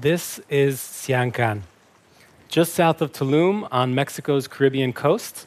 This 0.00 0.40
is 0.48 0.80
Sian 0.80 1.30
Ka'an, 1.30 1.64
just 2.48 2.72
south 2.72 3.02
of 3.02 3.12
Tulum 3.12 3.68
on 3.70 3.94
Mexico's 3.94 4.48
Caribbean 4.48 4.94
coast. 4.94 5.46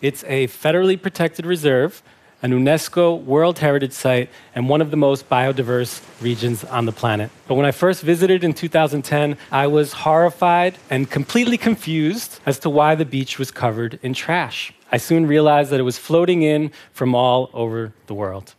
It's 0.00 0.22
a 0.28 0.46
federally 0.46 1.02
protected 1.02 1.44
reserve, 1.44 2.00
an 2.40 2.52
UNESCO 2.52 3.20
World 3.20 3.58
Heritage 3.58 3.90
Site, 3.90 4.30
and 4.54 4.68
one 4.68 4.80
of 4.80 4.92
the 4.92 4.96
most 4.96 5.28
biodiverse 5.28 6.00
regions 6.22 6.62
on 6.62 6.86
the 6.86 6.92
planet. 6.92 7.32
But 7.48 7.56
when 7.56 7.66
I 7.66 7.72
first 7.72 8.04
visited 8.04 8.44
in 8.44 8.54
2010, 8.54 9.36
I 9.50 9.66
was 9.66 9.92
horrified 9.92 10.78
and 10.88 11.10
completely 11.10 11.58
confused 11.58 12.38
as 12.46 12.60
to 12.60 12.70
why 12.70 12.94
the 12.94 13.04
beach 13.04 13.36
was 13.36 13.50
covered 13.50 13.98
in 14.00 14.14
trash. 14.14 14.72
I 14.92 14.98
soon 14.98 15.26
realized 15.26 15.70
that 15.70 15.80
it 15.80 15.82
was 15.90 15.98
floating 15.98 16.42
in 16.42 16.70
from 16.92 17.16
all 17.16 17.50
over 17.52 17.92
the 18.06 18.14
world. 18.14 18.54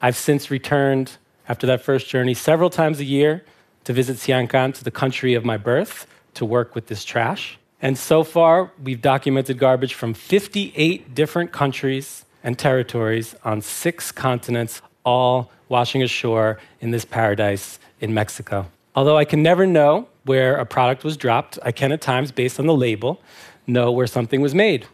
I've 0.00 0.16
since 0.16 0.50
returned 0.50 1.18
after 1.46 1.66
that 1.66 1.82
first 1.82 2.08
journey 2.08 2.32
several 2.32 2.70
times 2.70 3.00
a 3.00 3.04
year 3.04 3.44
to 3.84 3.92
visit 3.92 4.18
Sian 4.18 4.48
Ka'an, 4.48 4.72
to 4.72 4.84
the 4.84 4.90
country 4.90 5.34
of 5.34 5.44
my 5.44 5.56
birth, 5.56 6.06
to 6.34 6.44
work 6.44 6.74
with 6.74 6.86
this 6.86 7.04
trash. 7.04 7.58
And 7.80 7.98
so 7.98 8.24
far, 8.24 8.72
we've 8.82 9.02
documented 9.02 9.58
garbage 9.58 9.94
from 9.94 10.14
58 10.14 11.14
different 11.14 11.52
countries 11.52 12.24
and 12.42 12.58
territories 12.58 13.34
on 13.44 13.60
six 13.60 14.10
continents, 14.10 14.82
all 15.04 15.50
washing 15.68 16.02
ashore 16.02 16.58
in 16.80 16.90
this 16.90 17.04
paradise 17.04 17.78
in 18.00 18.14
Mexico. 18.14 18.66
Although 18.94 19.16
I 19.16 19.24
can 19.24 19.42
never 19.42 19.66
know 19.66 20.08
where 20.24 20.56
a 20.56 20.64
product 20.64 21.04
was 21.04 21.16
dropped, 21.16 21.58
I 21.62 21.72
can 21.72 21.92
at 21.92 22.00
times, 22.00 22.32
based 22.32 22.58
on 22.58 22.66
the 22.66 22.74
label, 22.74 23.20
know 23.66 23.90
where 23.92 24.06
something 24.06 24.40
was 24.40 24.54
made. 24.54 24.86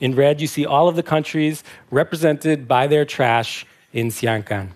In 0.00 0.14
red, 0.14 0.40
you 0.40 0.46
see 0.46 0.66
all 0.66 0.88
of 0.88 0.96
the 0.96 1.02
countries 1.02 1.64
represented 1.90 2.68
by 2.68 2.86
their 2.86 3.04
trash 3.04 3.66
in 3.92 4.10
Sian 4.10 4.42
Ka'an, 4.42 4.74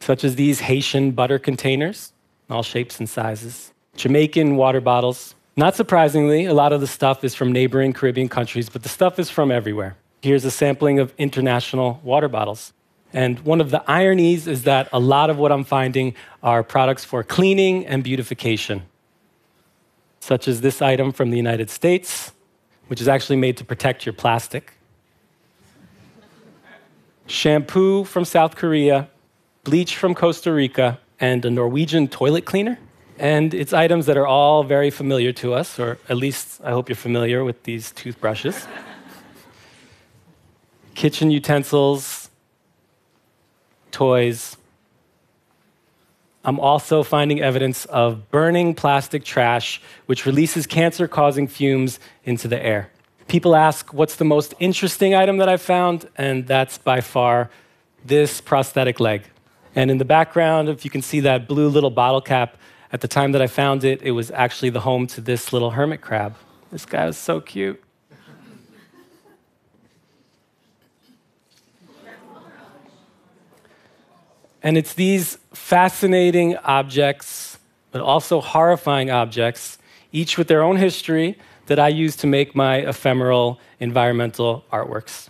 such 0.00 0.24
as 0.24 0.36
these 0.36 0.60
Haitian 0.60 1.12
butter 1.12 1.38
containers, 1.38 2.12
all 2.48 2.62
shapes 2.62 2.98
and 2.98 3.08
sizes, 3.08 3.72
Jamaican 3.96 4.56
water 4.56 4.80
bottles, 4.80 5.34
not 5.60 5.76
surprisingly, 5.76 6.46
a 6.46 6.54
lot 6.54 6.72
of 6.72 6.80
the 6.80 6.86
stuff 6.86 7.22
is 7.22 7.34
from 7.34 7.52
neighboring 7.52 7.92
Caribbean 7.92 8.30
countries, 8.30 8.70
but 8.70 8.82
the 8.82 8.88
stuff 8.88 9.18
is 9.18 9.28
from 9.28 9.50
everywhere. 9.50 9.94
Here's 10.22 10.44
a 10.46 10.50
sampling 10.50 10.98
of 10.98 11.12
international 11.18 12.00
water 12.02 12.28
bottles. 12.28 12.72
And 13.12 13.38
one 13.40 13.60
of 13.60 13.70
the 13.70 13.82
ironies 13.90 14.46
is 14.46 14.62
that 14.62 14.88
a 14.90 14.98
lot 14.98 15.28
of 15.28 15.36
what 15.36 15.52
I'm 15.52 15.64
finding 15.64 16.14
are 16.42 16.62
products 16.62 17.04
for 17.04 17.22
cleaning 17.22 17.84
and 17.86 18.02
beautification, 18.02 18.84
such 20.20 20.48
as 20.48 20.62
this 20.62 20.80
item 20.80 21.12
from 21.12 21.30
the 21.30 21.36
United 21.36 21.68
States, 21.68 22.32
which 22.86 23.02
is 23.02 23.08
actually 23.08 23.36
made 23.36 23.58
to 23.58 23.64
protect 23.64 24.06
your 24.06 24.14
plastic, 24.14 24.72
shampoo 27.26 28.04
from 28.04 28.24
South 28.24 28.56
Korea, 28.56 29.09
bleach 29.64 29.96
from 29.96 30.14
Costa 30.14 30.52
Rica, 30.52 30.98
and 31.20 31.44
a 31.44 31.50
Norwegian 31.50 32.08
toilet 32.08 32.46
cleaner. 32.46 32.78
And 33.18 33.52
it's 33.52 33.74
items 33.74 34.06
that 34.06 34.16
are 34.16 34.26
all 34.26 34.64
very 34.64 34.90
familiar 34.90 35.32
to 35.34 35.52
us, 35.52 35.78
or 35.78 35.98
at 36.08 36.16
least 36.16 36.60
I 36.64 36.70
hope 36.70 36.88
you're 36.88 36.96
familiar 36.96 37.44
with 37.44 37.62
these 37.64 37.92
toothbrushes. 37.92 38.66
Kitchen 40.94 41.30
utensils, 41.30 42.30
toys. 43.90 44.56
I'm 46.42 46.58
also 46.58 47.02
finding 47.02 47.42
evidence 47.42 47.84
of 47.86 48.30
burning 48.30 48.74
plastic 48.74 49.24
trash, 49.24 49.82
which 50.06 50.24
releases 50.24 50.66
cancer 50.66 51.06
causing 51.06 51.46
fumes 51.46 52.00
into 52.24 52.48
the 52.48 52.62
air. 52.64 52.90
People 53.28 53.54
ask, 53.54 53.92
What's 53.92 54.16
the 54.16 54.24
most 54.24 54.54
interesting 54.58 55.14
item 55.14 55.36
that 55.36 55.48
I've 55.50 55.60
found? 55.60 56.08
And 56.16 56.46
that's 56.46 56.78
by 56.78 57.02
far 57.02 57.50
this 58.02 58.40
prosthetic 58.40 58.98
leg. 58.98 59.24
And 59.74 59.90
in 59.90 59.98
the 59.98 60.04
background, 60.04 60.68
if 60.68 60.84
you 60.84 60.90
can 60.90 61.02
see 61.02 61.20
that 61.20 61.46
blue 61.46 61.68
little 61.68 61.90
bottle 61.90 62.20
cap, 62.20 62.56
at 62.92 63.00
the 63.00 63.08
time 63.08 63.32
that 63.32 63.42
I 63.42 63.46
found 63.46 63.84
it, 63.84 64.02
it 64.02 64.10
was 64.10 64.30
actually 64.32 64.70
the 64.70 64.80
home 64.80 65.06
to 65.08 65.20
this 65.20 65.52
little 65.52 65.70
hermit 65.70 66.00
crab. 66.00 66.34
This 66.72 66.84
guy 66.84 67.06
was 67.06 67.16
so 67.16 67.40
cute. 67.40 67.82
And 74.62 74.76
it's 74.76 74.92
these 74.92 75.38
fascinating 75.54 76.56
objects, 76.58 77.58
but 77.92 78.02
also 78.02 78.40
horrifying 78.40 79.10
objects, 79.10 79.78
each 80.12 80.36
with 80.36 80.48
their 80.48 80.62
own 80.62 80.76
history, 80.76 81.38
that 81.66 81.78
I 81.78 81.88
use 81.88 82.16
to 82.16 82.26
make 82.26 82.54
my 82.54 82.78
ephemeral 82.78 83.58
environmental 83.78 84.64
artworks. 84.72 85.28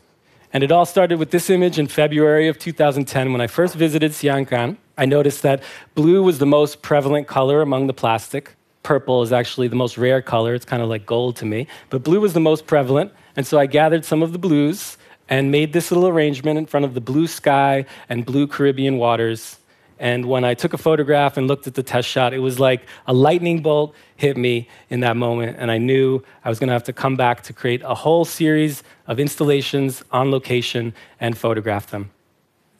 And 0.52 0.64
it 0.64 0.72
all 0.72 0.84
started 0.84 1.18
with 1.18 1.30
this 1.30 1.48
image 1.48 1.78
in 1.78 1.86
February 1.86 2.48
of 2.48 2.58
2010 2.58 3.30
when 3.30 3.40
I 3.40 3.46
first 3.46 3.76
visited 3.76 4.12
Sian 4.12 4.46
Ka'an. 4.46 4.78
I 4.98 5.06
noticed 5.06 5.42
that 5.42 5.62
blue 5.94 6.24
was 6.24 6.40
the 6.40 6.46
most 6.46 6.82
prevalent 6.82 7.28
color 7.28 7.62
among 7.62 7.86
the 7.86 7.92
plastic. 7.92 8.56
Purple 8.82 9.22
is 9.22 9.32
actually 9.32 9.68
the 9.68 9.76
most 9.76 9.96
rare 9.96 10.20
color. 10.20 10.54
It's 10.54 10.64
kind 10.64 10.82
of 10.82 10.88
like 10.88 11.06
gold 11.06 11.36
to 11.36 11.44
me. 11.44 11.68
But 11.88 12.02
blue 12.02 12.20
was 12.20 12.32
the 12.32 12.40
most 12.40 12.66
prevalent. 12.66 13.12
And 13.36 13.46
so 13.46 13.60
I 13.60 13.66
gathered 13.66 14.04
some 14.04 14.22
of 14.22 14.32
the 14.32 14.38
blues 14.38 14.98
and 15.28 15.52
made 15.52 15.72
this 15.72 15.92
little 15.92 16.08
arrangement 16.08 16.58
in 16.58 16.66
front 16.66 16.84
of 16.84 16.94
the 16.94 17.00
blue 17.00 17.28
sky 17.28 17.86
and 18.08 18.26
blue 18.26 18.48
Caribbean 18.48 18.98
waters. 18.98 19.59
And 20.00 20.24
when 20.24 20.44
I 20.44 20.54
took 20.54 20.72
a 20.72 20.78
photograph 20.78 21.36
and 21.36 21.46
looked 21.46 21.66
at 21.66 21.74
the 21.74 21.82
test 21.82 22.08
shot, 22.08 22.32
it 22.32 22.38
was 22.38 22.58
like 22.58 22.86
a 23.06 23.12
lightning 23.12 23.60
bolt 23.60 23.94
hit 24.16 24.34
me 24.38 24.66
in 24.88 25.00
that 25.00 25.14
moment. 25.14 25.58
And 25.60 25.70
I 25.70 25.76
knew 25.76 26.22
I 26.42 26.48
was 26.48 26.58
going 26.58 26.68
to 26.68 26.72
have 26.72 26.84
to 26.84 26.94
come 26.94 27.16
back 27.16 27.42
to 27.42 27.52
create 27.52 27.82
a 27.84 27.94
whole 27.94 28.24
series 28.24 28.82
of 29.06 29.20
installations 29.20 30.02
on 30.10 30.30
location 30.30 30.94
and 31.20 31.36
photograph 31.36 31.90
them. 31.90 32.10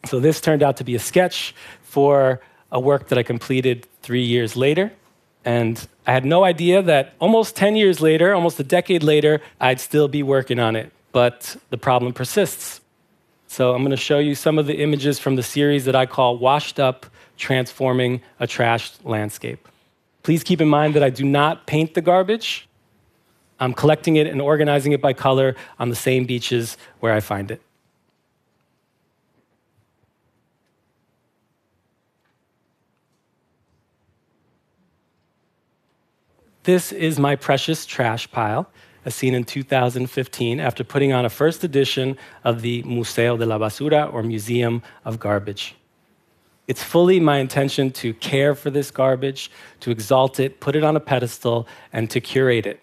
So 0.05 0.19
this 0.19 0.41
turned 0.41 0.63
out 0.63 0.77
to 0.77 0.83
be 0.83 0.95
a 0.95 0.99
sketch 0.99 1.53
for 1.83 2.41
a 2.71 2.79
work 2.79 3.09
that 3.09 3.19
I 3.19 3.23
completed 3.23 3.87
three 4.01 4.23
years 4.23 4.55
later. 4.55 4.91
And 5.45 5.87
I 6.07 6.13
had 6.13 6.25
no 6.25 6.43
idea 6.43 6.81
that 6.81 7.13
almost 7.19 7.55
10 7.55 7.75
years 7.75 8.01
later, 8.01 8.33
almost 8.33 8.59
a 8.59 8.63
decade 8.63 9.03
later, 9.03 9.41
I'd 9.59 9.79
still 9.79 10.07
be 10.07 10.23
working 10.23 10.57
on 10.57 10.75
it. 10.75 10.91
But 11.11 11.55
the 11.69 11.77
problem 11.77 12.13
persists. 12.13 12.80
So 13.51 13.73
I'm 13.75 13.81
going 13.81 13.91
to 13.91 13.97
show 13.97 14.19
you 14.19 14.33
some 14.33 14.57
of 14.57 14.65
the 14.65 14.75
images 14.75 15.19
from 15.19 15.35
the 15.35 15.43
series 15.43 15.83
that 15.83 15.93
I 15.93 16.05
call 16.05 16.37
Washed 16.37 16.79
Up 16.79 17.05
Transforming 17.35 18.21
a 18.39 18.47
Trashed 18.47 19.03
Landscape. 19.03 19.67
Please 20.23 20.41
keep 20.41 20.61
in 20.61 20.69
mind 20.69 20.93
that 20.93 21.03
I 21.03 21.09
do 21.09 21.25
not 21.25 21.67
paint 21.67 21.93
the 21.93 21.99
garbage. 21.99 22.69
I'm 23.59 23.73
collecting 23.73 24.15
it 24.15 24.25
and 24.25 24.41
organizing 24.41 24.93
it 24.93 25.01
by 25.01 25.11
color 25.11 25.57
on 25.79 25.89
the 25.89 25.97
same 25.97 26.23
beaches 26.23 26.77
where 27.01 27.11
I 27.11 27.19
find 27.19 27.51
it. 27.51 27.61
This 36.63 36.93
is 36.93 37.19
my 37.19 37.35
precious 37.35 37.85
trash 37.85 38.31
pile 38.31 38.71
as 39.05 39.15
seen 39.15 39.33
in 39.33 39.43
2015 39.43 40.59
after 40.59 40.83
putting 40.83 41.13
on 41.13 41.25
a 41.25 41.29
first 41.29 41.63
edition 41.63 42.17
of 42.43 42.61
the 42.61 42.83
Museo 42.83 43.37
de 43.37 43.45
la 43.45 43.57
Basura, 43.57 44.11
or 44.13 44.23
Museum 44.23 44.81
of 45.05 45.19
Garbage. 45.19 45.75
It's 46.67 46.83
fully 46.83 47.19
my 47.19 47.39
intention 47.39 47.91
to 47.93 48.13
care 48.13 48.55
for 48.55 48.69
this 48.69 48.91
garbage, 48.91 49.51
to 49.81 49.91
exalt 49.91 50.39
it, 50.39 50.59
put 50.59 50.75
it 50.75 50.83
on 50.83 50.95
a 50.95 50.99
pedestal, 50.99 51.67
and 51.91 52.09
to 52.11 52.21
curate 52.21 52.65
it. 52.65 52.81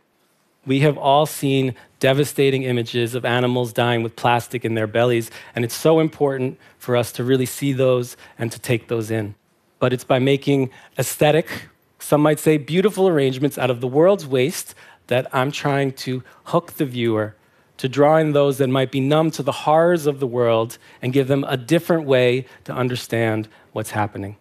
We 0.66 0.80
have 0.80 0.98
all 0.98 1.24
seen 1.24 1.74
devastating 2.00 2.64
images 2.64 3.14
of 3.14 3.24
animals 3.24 3.72
dying 3.72 4.02
with 4.02 4.16
plastic 4.16 4.64
in 4.64 4.74
their 4.74 4.86
bellies, 4.86 5.30
and 5.54 5.64
it's 5.64 5.74
so 5.74 6.00
important 6.00 6.58
for 6.78 6.96
us 6.96 7.12
to 7.12 7.24
really 7.24 7.46
see 7.46 7.72
those 7.72 8.16
and 8.38 8.52
to 8.52 8.58
take 8.58 8.88
those 8.88 9.10
in. 9.10 9.34
But 9.78 9.92
it's 9.92 10.04
by 10.04 10.18
making 10.18 10.70
aesthetic, 10.98 11.68
some 11.98 12.20
might 12.20 12.38
say 12.38 12.58
beautiful 12.58 13.08
arrangements 13.08 13.56
out 13.56 13.70
of 13.70 13.80
the 13.80 13.88
world's 13.88 14.26
waste 14.26 14.74
that 15.08 15.26
I'm 15.34 15.50
trying 15.50 15.92
to 15.92 16.22
hook 16.44 16.72
the 16.72 16.86
viewer 16.86 17.34
to 17.78 17.88
draw 17.88 18.16
in 18.16 18.32
those 18.32 18.58
that 18.58 18.68
might 18.68 18.90
be 18.90 19.00
numb 19.00 19.30
to 19.32 19.42
the 19.42 19.52
horrors 19.52 20.06
of 20.06 20.20
the 20.20 20.26
world 20.26 20.78
and 21.02 21.12
give 21.12 21.28
them 21.28 21.44
a 21.48 21.56
different 21.56 22.04
way 22.06 22.46
to 22.64 22.72
understand 22.72 23.48
what's 23.72 23.90
happening. 23.90 24.36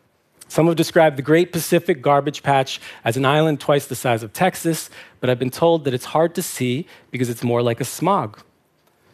Some 0.48 0.68
have 0.68 0.76
described 0.76 1.18
the 1.18 1.22
Great 1.22 1.52
Pacific 1.52 2.02
Garbage 2.02 2.42
Patch 2.42 2.80
as 3.04 3.18
an 3.18 3.26
island 3.26 3.60
twice 3.60 3.86
the 3.86 3.96
size 3.96 4.24
of 4.24 4.34
Texas, 4.34 4.90
but 5.20 5.30
I've 5.30 5.40
been 5.40 5.50
told 5.50 5.84
that 5.84 5.94
it's 5.94 6.06
hard 6.06 6.36
to 6.36 6.42
see 6.42 6.88
because 7.12 7.30
it's 7.30 7.44
more 7.44 7.62
like 7.62 7.82
a 7.82 7.86
smog. 7.86 8.42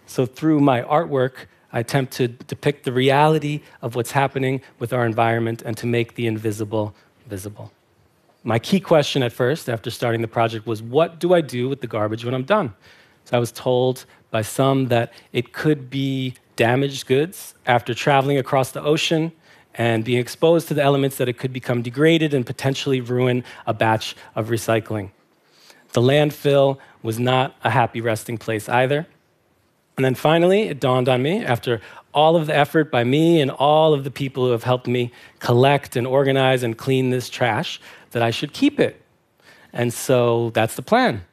So, 0.06 0.26
through 0.26 0.60
my 0.60 0.84
artwork, 0.84 1.48
I 1.72 1.80
attempt 1.80 2.14
to 2.14 2.28
depict 2.28 2.84
the 2.84 2.92
reality 2.92 3.62
of 3.82 3.96
what's 3.96 4.12
happening 4.12 4.62
with 4.78 4.94
our 4.94 5.06
environment 5.06 5.64
and 5.64 5.76
to 5.78 5.88
make 5.88 6.14
the 6.16 6.28
invisible 6.28 6.94
visible. 7.28 7.72
My 8.44 8.60
key 8.60 8.82
question 8.82 9.24
at 9.24 9.32
first, 9.32 9.70
after 9.70 9.90
starting 9.90 10.22
the 10.22 10.28
project, 10.28 10.68
was 10.68 10.82
what 10.82 11.20
do 11.20 11.34
I 11.34 11.40
do 11.40 11.70
with 11.70 11.80
the 11.80 11.88
garbage 11.88 12.26
when 12.26 12.34
I'm 12.34 12.44
done? 12.44 12.74
So 13.24 13.38
I 13.38 13.40
was 13.40 13.54
told 13.54 14.06
by 14.32 14.42
some 14.42 14.88
that 14.88 15.14
it 15.32 15.54
could 15.54 15.90
be 15.90 16.34
damaged 16.58 17.08
goods 17.08 17.56
after 17.66 17.94
traveling 17.94 18.38
across 18.38 18.72
the 18.72 18.84
ocean 18.84 19.32
and 19.76 20.04
being 20.04 20.20
exposed 20.20 20.68
to 20.68 20.74
the 20.74 20.84
elements 20.84 21.18
that 21.18 21.30
it 21.30 21.38
could 21.38 21.54
become 21.54 21.82
degraded 21.82 22.34
and 22.34 22.46
potentially 22.46 23.00
ruin 23.00 23.44
a 23.66 23.74
batch 23.74 24.16
of 24.36 24.50
recycling. 24.50 25.12
The 25.94 26.02
landfill 26.02 26.80
was 27.02 27.20
not 27.20 27.56
a 27.64 27.70
happy 27.70 28.02
resting 28.02 28.38
place 28.38 28.68
either. 28.68 29.08
And 29.96 30.04
then 30.04 30.16
finally, 30.16 30.64
it 30.64 30.80
dawned 30.80 31.08
on 31.08 31.22
me 31.22 31.46
after 31.46 31.80
all 32.14 32.36
of 32.36 32.48
the 32.48 32.56
effort 32.56 32.92
by 32.92 33.04
me 33.04 33.42
and 33.42 33.50
all 33.52 33.94
of 33.94 34.04
the 34.04 34.12
people 34.12 34.46
who 34.46 34.52
have 34.52 34.64
helped 34.64 34.88
me 34.88 35.12
collect 35.40 35.96
and 35.96 36.06
organize 36.06 36.64
and 36.64 36.78
clean 36.78 37.10
this 37.10 37.30
trash 37.30 37.80
that 38.14 38.24
I 38.24 38.32
should 38.32 38.54
keep 38.54 38.80
it. 38.80 39.02
And 39.72 39.94
so 39.94 40.50
that's 40.52 40.76
the 40.76 40.82
plan 40.82 41.26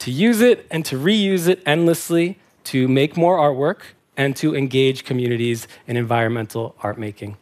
to 0.00 0.10
use 0.10 0.40
it 0.40 0.66
and 0.70 0.84
to 0.86 0.98
reuse 0.98 1.46
it 1.46 1.62
endlessly 1.66 2.38
to 2.64 2.88
make 2.88 3.16
more 3.16 3.38
artwork 3.38 3.80
and 4.16 4.34
to 4.34 4.56
engage 4.56 5.04
communities 5.04 5.68
in 5.86 5.96
environmental 5.96 6.74
art 6.82 6.98
making. 6.98 7.36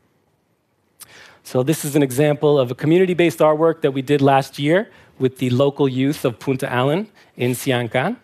So, 1.45 1.63
this 1.63 1.85
is 1.85 1.97
an 1.97 2.03
example 2.03 2.59
of 2.59 2.71
a 2.71 2.75
community 2.75 3.15
based 3.15 3.39
artwork 3.39 3.81
that 3.81 3.93
we 3.93 4.03
did 4.03 4.21
last 4.21 4.59
year 4.59 4.91
with 5.19 5.39
the 5.39 5.51
local 5.51 5.89
youth 5.89 6.25
of 6.25 6.39
Punta 6.39 6.71
Allen 6.71 7.09
in 7.37 7.55
Sian 7.55 7.89
Ka'an. 7.89 8.19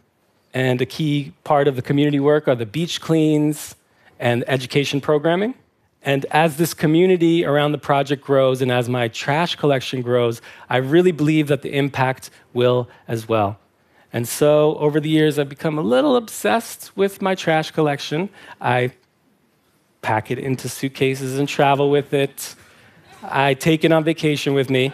And 0.52 0.80
a 0.82 0.86
key 0.86 1.32
part 1.42 1.66
of 1.66 1.74
the 1.74 1.82
community 1.82 2.20
work 2.20 2.46
are 2.46 2.54
the 2.54 2.66
beach 2.66 3.00
cleans 3.00 3.76
and 4.20 4.44
education 4.46 5.00
programming. 5.00 5.54
And 6.04 6.26
as 6.26 6.58
this 6.58 6.74
community 6.74 7.46
around 7.46 7.72
the 7.72 7.78
project 7.78 8.22
grows 8.22 8.60
and 8.60 8.70
as 8.70 8.90
my 8.90 9.08
trash 9.08 9.56
collection 9.56 10.02
grows, 10.02 10.42
I 10.68 10.76
really 10.76 11.12
believe 11.12 11.48
that 11.48 11.62
the 11.62 11.74
impact 11.74 12.28
will 12.52 12.90
as 13.08 13.26
well. 13.26 13.58
And 14.12 14.28
so 14.28 14.76
over 14.76 15.00
the 15.00 15.08
years, 15.08 15.38
I've 15.38 15.48
become 15.48 15.78
a 15.78 15.82
little 15.82 16.14
obsessed 16.14 16.94
with 16.94 17.22
my 17.22 17.34
trash 17.34 17.70
collection. 17.70 18.28
I 18.60 18.92
pack 20.02 20.30
it 20.30 20.38
into 20.38 20.68
suitcases 20.68 21.38
and 21.38 21.48
travel 21.48 21.90
with 21.90 22.12
it. 22.12 22.54
I 23.22 23.54
take 23.54 23.82
it 23.82 23.90
on 23.90 24.04
vacation 24.04 24.52
with 24.52 24.68
me. 24.68 24.92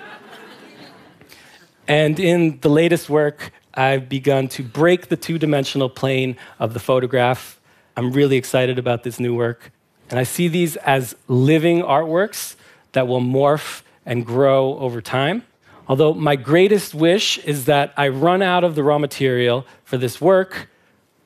and 1.88 2.20
in 2.20 2.60
the 2.60 2.68
latest 2.68 3.10
work, 3.10 3.52
I've 3.74 4.08
begun 4.08 4.46
to 4.48 4.62
break 4.62 5.08
the 5.08 5.16
two 5.16 5.38
dimensional 5.38 5.90
plane 5.90 6.36
of 6.60 6.72
the 6.72 6.80
photograph. 6.80 7.60
I'm 7.96 8.12
really 8.12 8.36
excited 8.36 8.78
about 8.78 9.02
this 9.02 9.18
new 9.18 9.34
work. 9.34 9.72
And 10.10 10.18
I 10.18 10.24
see 10.24 10.48
these 10.48 10.76
as 10.76 11.16
living 11.28 11.82
artworks 11.82 12.56
that 12.92 13.08
will 13.08 13.20
morph 13.20 13.82
and 14.04 14.26
grow 14.26 14.78
over 14.78 15.00
time. 15.00 15.44
Although 15.88 16.14
my 16.14 16.36
greatest 16.36 16.94
wish 16.94 17.38
is 17.38 17.64
that 17.64 17.92
I 17.96 18.08
run 18.08 18.42
out 18.42 18.64
of 18.64 18.74
the 18.74 18.82
raw 18.82 18.98
material 18.98 19.66
for 19.84 19.96
this 19.96 20.20
work, 20.20 20.68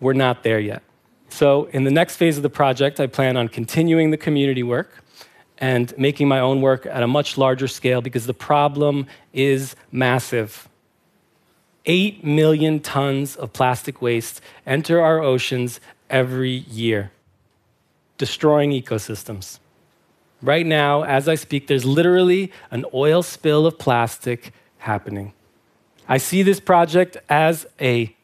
we're 0.01 0.13
not 0.13 0.43
there 0.43 0.61
yet. 0.61 0.83
So, 1.29 1.65
in 1.73 1.85
the 1.85 1.91
next 1.91 2.17
phase 2.17 2.37
of 2.37 2.43
the 2.43 2.51
project, 2.51 3.01
I 3.01 3.09
plan 3.09 3.37
on 3.37 3.49
continuing 3.49 4.11
the 4.11 4.17
community 4.17 4.63
work 4.63 5.03
and 5.59 5.93
making 5.99 6.29
my 6.29 6.41
own 6.41 6.61
work 6.61 6.87
at 6.87 7.03
a 7.03 7.07
much 7.07 7.37
larger 7.37 7.67
scale 7.67 8.01
because 8.01 8.27
the 8.27 8.35
problem 8.35 9.07
is 9.33 9.75
massive. 9.91 10.69
8 11.87 12.25
million 12.25 12.81
tons 12.81 13.37
of 13.37 13.53
plastic 13.53 14.01
waste 14.01 14.41
enter 14.67 15.01
our 15.01 15.21
oceans 15.21 15.81
every 16.09 16.51
year, 16.51 17.11
destroying 18.19 18.71
ecosystems. 18.71 19.59
Right 20.43 20.67
now, 20.67 21.05
as 21.05 21.29
I 21.29 21.37
speak, 21.37 21.69
there's 21.69 21.85
literally 21.85 22.53
an 22.71 22.85
oil 22.93 23.23
spill 23.23 23.67
of 23.67 23.79
plastic 23.79 24.53
happening. 24.79 25.33
I 26.07 26.19
see 26.19 26.43
this 26.43 26.61
project 26.61 27.17
as 27.29 27.67
a 27.81 28.15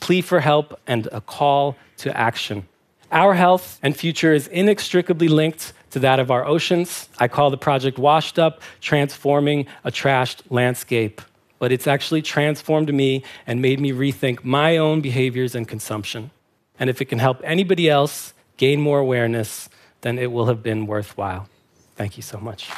plea 0.00 0.20
for 0.20 0.40
help 0.40 0.78
and 0.86 1.08
a 1.10 1.20
call 1.20 1.76
to 1.98 2.16
action. 2.16 2.68
Our 3.10 3.34
health 3.34 3.80
and 3.82 3.96
future 3.96 4.32
is 4.32 4.46
inextricably 4.48 5.28
linked 5.28 5.72
to 5.90 5.98
that 6.00 6.20
of 6.20 6.30
our 6.30 6.44
oceans. 6.44 7.08
I 7.18 7.26
call 7.26 7.50
the 7.50 7.56
project 7.56 7.98
Washed 7.98 8.38
Up 8.38 8.60
Transforming 8.80 9.66
a 9.82 9.90
Trashed 9.90 10.42
Landscape. 10.50 11.20
But 11.58 11.72
it's 11.72 11.88
actually 11.88 12.22
transformed 12.22 12.94
me 12.94 13.24
and 13.46 13.60
made 13.60 13.80
me 13.80 13.90
rethink 13.90 14.44
my 14.44 14.76
own 14.76 15.00
behaviors 15.00 15.54
and 15.54 15.66
consumption. 15.66 16.30
And 16.78 16.88
if 16.88 17.00
it 17.00 17.06
can 17.06 17.18
help 17.18 17.40
anybody 17.42 17.88
else 17.88 18.32
gain 18.58 18.80
more 18.80 18.98
awareness, 18.98 19.70
then 20.02 20.18
it 20.18 20.30
will 20.30 20.46
have 20.46 20.62
been 20.62 20.86
worthwhile. 20.86 21.48
Thank 21.96 22.16
you 22.16 22.22
so 22.22 22.38
much. 22.38 22.68